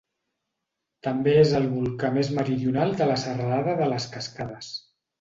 També 1.07 1.35
és 1.41 1.53
el 1.59 1.69
volcà 1.75 2.11
més 2.17 2.33
meridional 2.39 2.97
de 3.03 3.13
la 3.13 3.21
Serralada 3.29 3.81
de 3.85 3.95
les 3.97 4.13
Cascades. 4.19 4.77